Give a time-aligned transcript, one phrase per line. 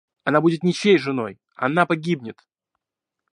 [0.23, 2.39] Она будет ничьей женой, она погибнет!